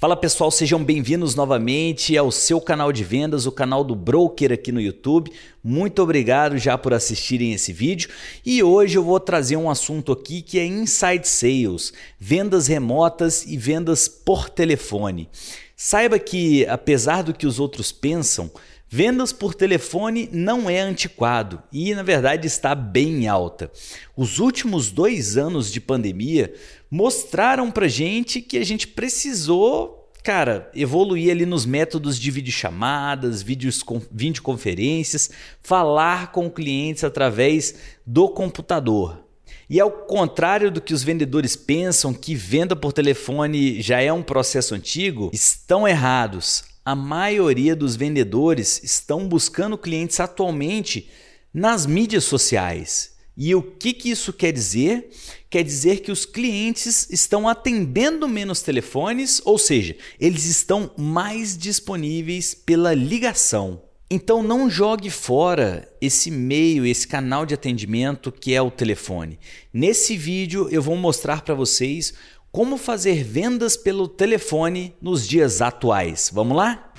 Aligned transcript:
Fala 0.00 0.16
pessoal, 0.16 0.48
sejam 0.48 0.84
bem-vindos 0.84 1.34
novamente 1.34 2.16
ao 2.16 2.30
seu 2.30 2.60
canal 2.60 2.92
de 2.92 3.02
vendas, 3.02 3.46
o 3.46 3.50
canal 3.50 3.82
do 3.82 3.96
Broker 3.96 4.52
aqui 4.52 4.70
no 4.70 4.80
YouTube. 4.80 5.32
Muito 5.60 6.00
obrigado 6.00 6.56
já 6.56 6.78
por 6.78 6.94
assistirem 6.94 7.52
esse 7.52 7.72
vídeo 7.72 8.08
e 8.46 8.62
hoje 8.62 8.96
eu 8.96 9.02
vou 9.02 9.18
trazer 9.18 9.56
um 9.56 9.68
assunto 9.68 10.12
aqui 10.12 10.40
que 10.40 10.56
é 10.56 10.64
Inside 10.64 11.26
Sales, 11.26 11.92
vendas 12.16 12.68
remotas 12.68 13.44
e 13.44 13.56
vendas 13.56 14.06
por 14.06 14.48
telefone. 14.48 15.28
Saiba 15.74 16.16
que, 16.16 16.64
apesar 16.66 17.22
do 17.22 17.34
que 17.34 17.46
os 17.46 17.58
outros 17.58 17.90
pensam, 17.90 18.48
Vendas 18.90 19.34
por 19.34 19.54
telefone 19.54 20.30
não 20.32 20.70
é 20.70 20.80
antiquado 20.80 21.62
e, 21.70 21.94
na 21.94 22.02
verdade, 22.02 22.46
está 22.46 22.74
bem 22.74 23.28
alta. 23.28 23.70
Os 24.16 24.38
últimos 24.38 24.90
dois 24.90 25.36
anos 25.36 25.70
de 25.70 25.78
pandemia 25.78 26.54
mostraram 26.90 27.70
para 27.70 27.86
gente 27.86 28.40
que 28.40 28.56
a 28.56 28.64
gente 28.64 28.88
precisou, 28.88 30.10
cara, 30.24 30.70
evoluir 30.74 31.30
ali 31.30 31.44
nos 31.44 31.66
métodos 31.66 32.18
de 32.18 32.30
videochamadas, 32.30 33.42
vídeos, 33.42 33.84
videoconferências, 34.10 35.30
falar 35.60 36.32
com 36.32 36.50
clientes 36.50 37.04
através 37.04 37.74
do 38.06 38.26
computador. 38.26 39.22
E 39.68 39.78
ao 39.78 39.90
contrário 39.90 40.70
do 40.70 40.80
que 40.80 40.94
os 40.94 41.02
vendedores 41.02 41.54
pensam 41.54 42.14
que 42.14 42.34
venda 42.34 42.74
por 42.74 42.94
telefone 42.94 43.82
já 43.82 44.00
é 44.00 44.10
um 44.10 44.22
processo 44.22 44.74
antigo, 44.74 45.30
estão 45.30 45.86
errados 45.86 46.67
a 46.88 46.94
maioria 46.94 47.76
dos 47.76 47.96
vendedores 47.96 48.82
estão 48.82 49.28
buscando 49.28 49.76
clientes 49.76 50.18
atualmente 50.20 51.10
nas 51.52 51.84
mídias 51.84 52.24
sociais. 52.24 53.12
E 53.36 53.54
o 53.54 53.60
que, 53.60 53.92
que 53.92 54.10
isso 54.10 54.32
quer 54.32 54.52
dizer? 54.52 55.10
Quer 55.50 55.64
dizer 55.64 56.00
que 56.00 56.10
os 56.10 56.24
clientes 56.24 57.06
estão 57.10 57.46
atendendo 57.46 58.26
menos 58.26 58.62
telefones, 58.62 59.38
ou 59.44 59.58
seja, 59.58 59.98
eles 60.18 60.46
estão 60.46 60.90
mais 60.96 61.58
disponíveis 61.58 62.54
pela 62.54 62.94
ligação. 62.94 63.82
Então 64.10 64.42
não 64.42 64.70
jogue 64.70 65.10
fora 65.10 65.86
esse 66.00 66.30
meio, 66.30 66.86
esse 66.86 67.06
canal 67.06 67.44
de 67.44 67.52
atendimento 67.52 68.32
que 68.32 68.54
é 68.54 68.62
o 68.62 68.70
telefone. 68.70 69.38
Nesse 69.70 70.16
vídeo 70.16 70.66
eu 70.70 70.80
vou 70.80 70.96
mostrar 70.96 71.42
para 71.42 71.54
vocês 71.54 72.14
como 72.50 72.76
fazer 72.76 73.22
vendas 73.24 73.76
pelo 73.76 74.08
telefone 74.08 74.94
nos 75.00 75.26
dias 75.26 75.60
atuais. 75.60 76.30
Vamos 76.32 76.56
lá? 76.56 76.92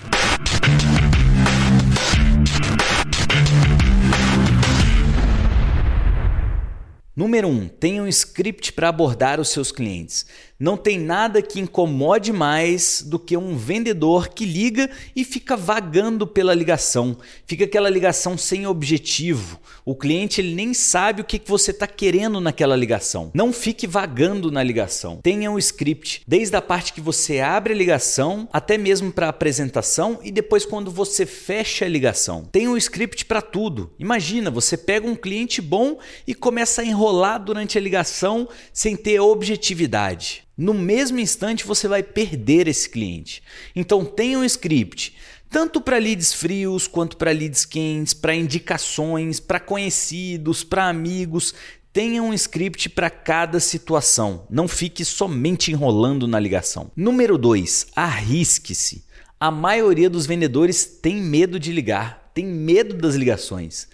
Número 7.20 7.50
1. 7.50 7.52
Um, 7.52 7.68
tenha 7.68 8.02
um 8.02 8.08
script 8.08 8.72
para 8.72 8.88
abordar 8.88 9.42
os 9.42 9.50
seus 9.50 9.74
clientes. 9.74 10.26
Não 10.58 10.78
tem 10.78 10.98
nada 10.98 11.42
que 11.42 11.60
incomode 11.60 12.32
mais 12.32 13.02
do 13.02 13.20
que 13.20 13.36
um 13.36 13.58
vendedor 13.58 14.30
que 14.30 14.46
liga 14.46 14.90
e 15.14 15.26
fica 15.26 15.58
vagando 15.58 16.26
pela 16.26 16.54
ligação. 16.54 17.18
Fica 17.46 17.66
aquela 17.66 17.90
ligação 17.90 18.38
sem 18.38 18.66
objetivo. 18.66 19.60
O 19.84 19.96
cliente 19.96 20.40
ele 20.40 20.56
nem 20.56 20.74
sabe 20.74 21.22
o 21.22 21.26
que 21.26 21.42
você 21.46 21.72
está 21.72 21.88
querendo 21.88 22.40
naquela 22.40 22.76
ligação. 22.76 23.32
Não 23.34 23.52
fique 23.52 23.86
vagando 23.86 24.50
na 24.50 24.64
ligação. 24.64 25.20
Tenha 25.22 25.52
um 25.52 25.58
script, 25.58 26.22
desde 26.26 26.56
a 26.56 26.62
parte 26.62 26.94
que 26.94 27.02
você 27.02 27.42
abre 27.42 27.74
a 27.74 27.78
ligação 27.78 28.48
até 28.52 28.78
mesmo 28.78 29.12
para 29.12 29.26
a 29.26 29.30
apresentação 29.30 30.20
e 30.24 30.32
depois 30.32 30.66
quando 30.66 30.90
você 30.90 31.26
fecha 31.26 31.84
a 31.84 31.90
ligação. 31.90 32.48
Tenha 32.50 32.70
um 32.70 32.78
script 32.78 33.26
para 33.26 33.42
tudo. 33.42 33.92
Imagina, 34.00 34.50
você 34.50 34.78
pega 34.78 35.08
um 35.08 35.16
cliente 35.16 35.62
bom 35.62 35.98
e 36.26 36.34
começa 36.34 36.82
a 36.82 36.86
enrolar 36.86 37.09
durante 37.40 37.78
a 37.78 37.82
ligação 37.82 38.48
sem 38.74 38.96
ter 38.96 39.20
objetividade 39.20 40.50
no 40.60 40.74
mesmo 40.74 41.22
instante 41.22 41.66
você 41.66 41.88
vai 41.88 42.04
perder 42.04 42.68
esse 42.68 42.90
cliente. 42.90 43.42
Então 43.74 44.04
tenha 44.04 44.38
um 44.38 44.44
script, 44.44 45.16
tanto 45.50 45.80
para 45.80 45.98
leads 45.98 46.34
frios 46.34 46.86
quanto 46.86 47.16
para 47.16 47.32
leads 47.32 47.64
quentes, 47.64 48.14
para 48.14 48.36
indicações, 48.36 49.40
para 49.40 49.62
conhecidos, 49.62 50.62
para 50.62 50.90
amigos. 50.90 51.56
Tenha 51.94 52.22
um 52.22 52.34
script 52.34 52.90
para 52.90 53.10
cada 53.10 53.58
situação. 53.62 54.46
Não 54.50 54.68
fique 54.68 55.06
somente 55.06 55.72
enrolando 55.72 56.28
na 56.28 56.38
ligação. 56.38 56.92
Número 56.94 57.38
2. 57.38 57.88
Arrisque-se. 57.96 59.06
A 59.40 59.50
maioria 59.50 60.10
dos 60.10 60.26
vendedores 60.26 60.84
tem 60.86 61.16
medo 61.16 61.58
de 61.58 61.72
ligar, 61.72 62.29
tem 62.40 62.46
medo 62.46 62.96
das 62.96 63.16
ligações. 63.16 63.86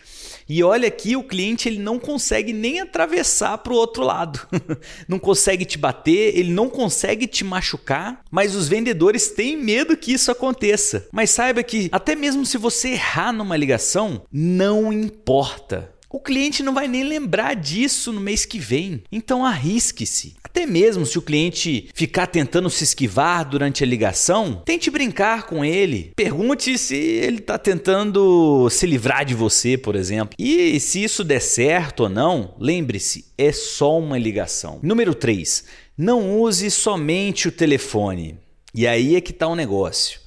E 0.48 0.64
olha 0.64 0.88
aqui, 0.88 1.16
o 1.16 1.24
cliente 1.24 1.68
ele 1.68 1.80
não 1.80 1.98
consegue 1.98 2.54
nem 2.54 2.80
atravessar 2.80 3.58
para 3.58 3.74
o 3.74 3.76
outro 3.76 4.04
lado. 4.04 4.40
não 5.10 5.18
consegue 5.18 5.66
te 5.66 5.80
bater, 5.80 6.38
ele 6.38 6.52
não 6.52 6.70
consegue 6.70 7.26
te 7.26 7.44
machucar, 7.44 8.22
mas 8.30 8.54
os 8.54 8.68
vendedores 8.68 9.30
têm 9.30 9.58
medo 9.58 9.98
que 9.98 10.14
isso 10.14 10.30
aconteça. 10.30 11.08
Mas 11.12 11.32
saiba 11.32 11.64
que 11.64 11.90
até 11.92 12.16
mesmo 12.16 12.46
se 12.46 12.60
você 12.60 12.90
errar 12.90 13.34
numa 13.34 13.58
ligação, 13.58 14.22
não 14.32 14.94
importa. 14.94 15.95
O 16.16 16.20
cliente 16.22 16.64
não 16.64 16.74
vai 16.74 16.88
nem 16.88 17.04
lembrar 17.04 17.58
disso 17.58 18.14
no 18.14 18.22
mês 18.22 18.46
que 18.46 18.58
vem. 18.58 19.04
Então 19.12 19.46
arrisque-se. 19.46 20.38
Até 20.42 20.66
mesmo 20.66 21.06
se 21.06 21.20
o 21.20 21.22
cliente 21.22 21.90
ficar 21.94 22.28
tentando 22.28 22.70
se 22.70 22.86
esquivar 22.86 23.44
durante 23.44 23.84
a 23.84 23.86
ligação, 23.86 24.62
tente 24.64 24.90
brincar 24.90 25.46
com 25.46 25.66
ele. 25.66 26.14
Pergunte 26.16 26.78
se 26.78 26.96
ele 26.96 27.40
está 27.40 27.58
tentando 27.58 28.70
se 28.70 28.88
livrar 28.88 29.26
de 29.26 29.36
você, 29.36 29.78
por 29.78 29.94
exemplo. 29.94 30.34
E 30.40 30.80
se 30.80 31.04
isso 31.04 31.22
der 31.22 31.42
certo 31.42 32.04
ou 32.04 32.10
não, 32.10 32.56
lembre-se, 32.58 33.26
é 33.38 33.52
só 33.52 34.00
uma 34.00 34.18
ligação. 34.18 34.80
Número 34.82 35.14
3. 35.14 35.66
Não 35.98 36.40
use 36.40 36.72
somente 36.72 37.50
o 37.50 37.52
telefone. 37.52 38.38
E 38.74 38.88
aí 38.88 39.18
é 39.18 39.22
que 39.22 39.32
está 39.32 39.50
o 39.50 39.56
negócio. 39.56 40.22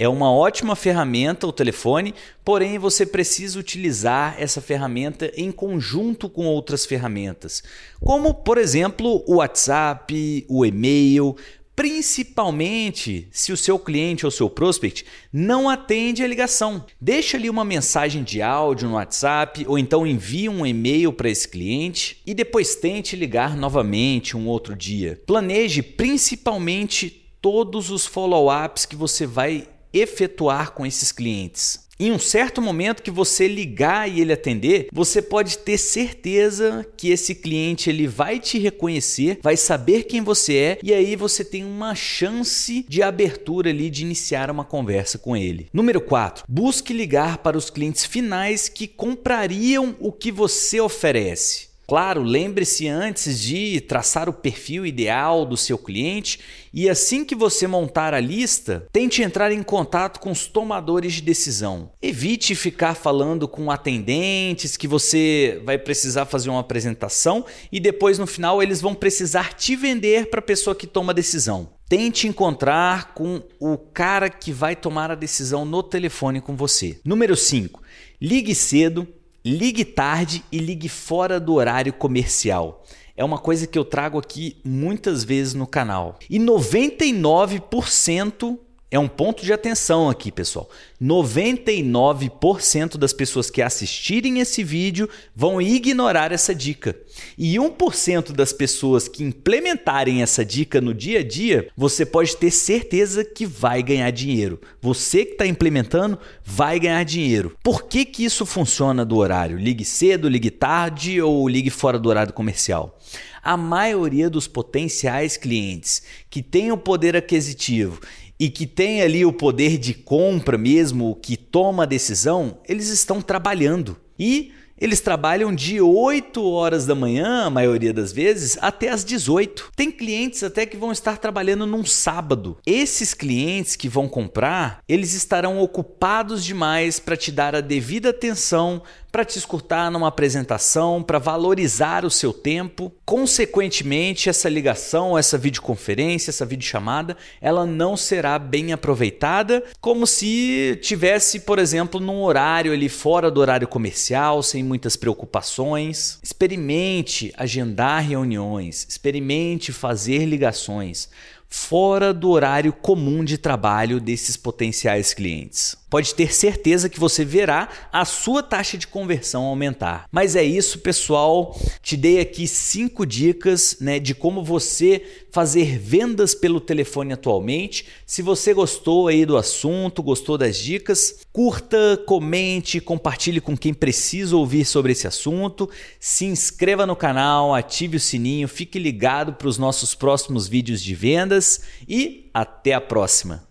É 0.00 0.08
uma 0.08 0.32
ótima 0.32 0.74
ferramenta 0.74 1.46
o 1.46 1.52
telefone, 1.52 2.14
porém 2.42 2.78
você 2.78 3.04
precisa 3.04 3.60
utilizar 3.60 4.34
essa 4.38 4.58
ferramenta 4.58 5.30
em 5.36 5.52
conjunto 5.52 6.26
com 6.26 6.46
outras 6.46 6.86
ferramentas, 6.86 7.62
como 8.00 8.32
por 8.32 8.56
exemplo 8.56 9.22
o 9.26 9.34
WhatsApp, 9.34 10.46
o 10.48 10.64
e-mail, 10.64 11.36
principalmente 11.76 13.28
se 13.30 13.52
o 13.52 13.58
seu 13.58 13.78
cliente 13.78 14.24
ou 14.24 14.30
seu 14.30 14.48
prospect 14.48 15.04
não 15.30 15.68
atende 15.68 16.24
a 16.24 16.26
ligação. 16.26 16.82
Deixa 16.98 17.36
ali 17.36 17.50
uma 17.50 17.62
mensagem 17.62 18.22
de 18.22 18.40
áudio 18.40 18.88
no 18.88 18.94
WhatsApp 18.94 19.66
ou 19.68 19.78
então 19.78 20.06
envie 20.06 20.48
um 20.48 20.64
e-mail 20.64 21.12
para 21.12 21.28
esse 21.28 21.46
cliente 21.46 22.22
e 22.24 22.32
depois 22.32 22.74
tente 22.74 23.14
ligar 23.14 23.54
novamente 23.54 24.34
um 24.34 24.48
outro 24.48 24.74
dia. 24.74 25.20
Planeje 25.26 25.82
principalmente 25.82 27.22
todos 27.42 27.90
os 27.90 28.06
follow-ups 28.06 28.86
que 28.86 28.96
você 28.96 29.26
vai 29.26 29.68
efetuar 29.92 30.72
com 30.72 30.84
esses 30.86 31.12
clientes. 31.12 31.90
Em 32.00 32.10
um 32.10 32.18
certo 32.18 32.62
momento 32.62 33.02
que 33.02 33.10
você 33.10 33.46
ligar 33.46 34.10
e 34.10 34.22
ele 34.22 34.32
atender, 34.32 34.88
você 34.90 35.20
pode 35.20 35.58
ter 35.58 35.76
certeza 35.76 36.82
que 36.96 37.10
esse 37.10 37.34
cliente 37.34 37.90
ele 37.90 38.06
vai 38.06 38.40
te 38.40 38.58
reconhecer, 38.58 39.38
vai 39.42 39.54
saber 39.54 40.04
quem 40.04 40.22
você 40.22 40.56
é 40.56 40.78
e 40.82 40.94
aí 40.94 41.14
você 41.14 41.44
tem 41.44 41.62
uma 41.62 41.94
chance 41.94 42.86
de 42.88 43.02
abertura 43.02 43.68
ali 43.68 43.90
de 43.90 44.02
iniciar 44.02 44.50
uma 44.50 44.64
conversa 44.64 45.18
com 45.18 45.36
ele. 45.36 45.68
Número 45.74 46.00
4. 46.00 46.46
Busque 46.48 46.94
ligar 46.94 47.36
para 47.36 47.58
os 47.58 47.68
clientes 47.68 48.06
finais 48.06 48.66
que 48.66 48.88
comprariam 48.88 49.94
o 50.00 50.10
que 50.10 50.32
você 50.32 50.80
oferece. 50.80 51.69
Claro, 51.90 52.22
lembre-se 52.22 52.86
antes 52.86 53.40
de 53.40 53.80
traçar 53.80 54.28
o 54.28 54.32
perfil 54.32 54.86
ideal 54.86 55.44
do 55.44 55.56
seu 55.56 55.76
cliente 55.76 56.38
e 56.72 56.88
assim 56.88 57.24
que 57.24 57.34
você 57.34 57.66
montar 57.66 58.14
a 58.14 58.20
lista, 58.20 58.86
tente 58.92 59.22
entrar 59.22 59.50
em 59.50 59.60
contato 59.60 60.20
com 60.20 60.30
os 60.30 60.46
tomadores 60.46 61.14
de 61.14 61.20
decisão. 61.20 61.90
Evite 62.00 62.54
ficar 62.54 62.94
falando 62.94 63.48
com 63.48 63.72
atendentes 63.72 64.76
que 64.76 64.86
você 64.86 65.60
vai 65.64 65.78
precisar 65.78 66.26
fazer 66.26 66.48
uma 66.48 66.60
apresentação 66.60 67.44
e 67.72 67.80
depois 67.80 68.20
no 68.20 68.26
final 68.28 68.62
eles 68.62 68.80
vão 68.80 68.94
precisar 68.94 69.54
te 69.54 69.74
vender 69.74 70.30
para 70.30 70.38
a 70.38 70.44
pessoa 70.44 70.76
que 70.76 70.86
toma 70.86 71.10
a 71.10 71.16
decisão. 71.16 71.70
Tente 71.88 72.28
encontrar 72.28 73.14
com 73.14 73.42
o 73.58 73.76
cara 73.76 74.30
que 74.30 74.52
vai 74.52 74.76
tomar 74.76 75.10
a 75.10 75.16
decisão 75.16 75.64
no 75.64 75.82
telefone 75.82 76.40
com 76.40 76.54
você. 76.54 77.00
Número 77.04 77.36
5. 77.36 77.82
Ligue 78.20 78.54
cedo 78.54 79.08
Ligue 79.42 79.86
tarde 79.86 80.44
e 80.52 80.58
ligue 80.58 80.88
fora 80.88 81.40
do 81.40 81.54
horário 81.54 81.94
comercial. 81.94 82.84
É 83.16 83.24
uma 83.24 83.38
coisa 83.38 83.66
que 83.66 83.78
eu 83.78 83.86
trago 83.86 84.18
aqui 84.18 84.58
muitas 84.62 85.24
vezes 85.24 85.54
no 85.54 85.66
canal. 85.66 86.18
E 86.28 86.38
99% 86.38 88.58
é 88.90 88.98
um 88.98 89.06
ponto 89.06 89.44
de 89.44 89.52
atenção 89.52 90.10
aqui, 90.10 90.32
pessoal. 90.32 90.68
99% 91.00 92.96
das 92.96 93.12
pessoas 93.12 93.48
que 93.48 93.62
assistirem 93.62 94.40
esse 94.40 94.64
vídeo 94.64 95.08
vão 95.34 95.62
ignorar 95.62 96.32
essa 96.32 96.52
dica. 96.52 96.96
E 97.38 97.54
1% 97.54 98.32
das 98.32 98.52
pessoas 98.52 99.06
que 99.06 99.22
implementarem 99.22 100.22
essa 100.22 100.44
dica 100.44 100.80
no 100.80 100.92
dia 100.92 101.20
a 101.20 101.24
dia, 101.24 101.68
você 101.76 102.04
pode 102.04 102.36
ter 102.36 102.50
certeza 102.50 103.24
que 103.24 103.46
vai 103.46 103.80
ganhar 103.80 104.10
dinheiro. 104.10 104.60
Você 104.82 105.24
que 105.24 105.32
está 105.32 105.46
implementando 105.46 106.18
vai 106.44 106.80
ganhar 106.80 107.04
dinheiro. 107.04 107.56
Por 107.62 107.84
que, 107.84 108.04
que 108.04 108.24
isso 108.24 108.44
funciona 108.44 109.04
do 109.04 109.18
horário? 109.18 109.56
Ligue 109.56 109.84
cedo, 109.84 110.28
ligue 110.28 110.50
tarde 110.50 111.22
ou 111.22 111.48
ligue 111.48 111.70
fora 111.70 111.96
do 111.98 112.08
horário 112.08 112.32
comercial? 112.32 112.98
A 113.42 113.56
maioria 113.56 114.28
dos 114.28 114.46
potenciais 114.46 115.36
clientes 115.36 116.02
que 116.28 116.42
têm 116.42 116.72
o 116.72 116.76
poder 116.76 117.16
aquisitivo 117.16 118.00
e 118.40 118.48
que 118.48 118.66
tem 118.66 119.02
ali 119.02 119.22
o 119.22 119.34
poder 119.34 119.76
de 119.76 119.92
compra 119.92 120.56
mesmo, 120.56 121.14
que 121.20 121.36
toma 121.36 121.82
a 121.82 121.86
decisão, 121.86 122.56
eles 122.66 122.88
estão 122.88 123.20
trabalhando. 123.20 123.98
E 124.20 124.52
eles 124.80 125.00
trabalham 125.00 125.54
de 125.54 125.80
8 125.80 126.42
horas 126.42 126.86
da 126.86 126.94
manhã, 126.94 127.44
a 127.44 127.50
maioria 127.50 127.92
das 127.92 128.12
vezes, 128.12 128.56
até 128.62 128.88
as 128.88 129.04
18. 129.04 129.72
Tem 129.76 129.90
clientes 129.90 130.42
até 130.42 130.64
que 130.64 130.76
vão 130.76 130.90
estar 130.90 131.18
trabalhando 131.18 131.66
num 131.66 131.84
sábado. 131.84 132.56
Esses 132.66 133.12
clientes 133.12 133.76
que 133.76 133.88
vão 133.88 134.08
comprar, 134.08 134.80
eles 134.88 135.12
estarão 135.12 135.58
ocupados 135.58 136.42
demais 136.44 136.98
para 136.98 137.16
te 137.16 137.30
dar 137.30 137.54
a 137.54 137.60
devida 137.60 138.08
atenção, 138.08 138.82
para 139.10 139.24
te 139.24 139.38
escutar 139.38 139.90
numa 139.90 140.08
apresentação, 140.08 141.02
para 141.02 141.18
valorizar 141.18 142.04
o 142.04 142.10
seu 142.10 142.32
tempo. 142.32 142.92
Consequentemente, 143.04 144.28
essa 144.28 144.48
ligação, 144.48 145.18
essa 145.18 145.36
videoconferência, 145.36 146.30
essa 146.30 146.46
videochamada, 146.46 147.16
ela 147.40 147.66
não 147.66 147.96
será 147.96 148.38
bem 148.38 148.72
aproveitada, 148.72 149.62
como 149.80 150.06
se 150.06 150.78
tivesse, 150.80 151.40
por 151.40 151.58
exemplo, 151.58 152.00
num 152.00 152.22
horário 152.22 152.72
ali 152.72 152.88
fora 152.88 153.30
do 153.30 153.40
horário 153.40 153.66
comercial, 153.66 154.09
sem 154.42 154.62
muitas 154.62 154.96
preocupações. 154.96 156.18
Experimente 156.22 157.32
agendar 157.36 158.02
reuniões, 158.02 158.86
experimente 158.88 159.72
fazer 159.72 160.24
ligações 160.24 161.08
fora 161.48 162.14
do 162.14 162.30
horário 162.30 162.72
comum 162.72 163.24
de 163.24 163.36
trabalho 163.36 164.00
desses 164.00 164.36
potenciais 164.36 165.12
clientes 165.12 165.79
pode 165.90 166.14
ter 166.14 166.32
certeza 166.32 166.88
que 166.88 167.00
você 167.00 167.24
verá 167.24 167.68
a 167.92 168.04
sua 168.04 168.42
taxa 168.42 168.78
de 168.78 168.86
conversão 168.86 169.42
aumentar. 169.42 170.06
Mas 170.10 170.36
é 170.36 170.44
isso, 170.44 170.78
pessoal. 170.78 171.58
Te 171.82 171.96
dei 171.96 172.20
aqui 172.20 172.46
cinco 172.46 173.04
dicas 173.04 173.76
né, 173.80 173.98
de 173.98 174.14
como 174.14 174.42
você 174.44 175.02
fazer 175.32 175.78
vendas 175.78 176.34
pelo 176.34 176.60
telefone 176.60 177.12
atualmente. 177.12 177.86
Se 178.06 178.22
você 178.22 178.54
gostou 178.54 179.08
aí 179.08 179.26
do 179.26 179.36
assunto, 179.36 180.02
gostou 180.02 180.38
das 180.38 180.56
dicas, 180.56 181.20
curta, 181.32 182.00
comente, 182.06 182.80
compartilhe 182.80 183.40
com 183.40 183.56
quem 183.56 183.74
precisa 183.74 184.36
ouvir 184.36 184.64
sobre 184.64 184.92
esse 184.92 185.06
assunto. 185.06 185.68
Se 185.98 186.24
inscreva 186.24 186.86
no 186.86 186.96
canal, 186.96 187.54
ative 187.54 187.96
o 187.96 188.00
sininho, 188.00 188.48
fique 188.48 188.78
ligado 188.78 189.32
para 189.32 189.48
os 189.48 189.58
nossos 189.58 189.94
próximos 189.94 190.46
vídeos 190.46 190.82
de 190.82 190.94
vendas 190.94 191.62
e 191.88 192.30
até 192.32 192.72
a 192.74 192.80
próxima. 192.80 193.38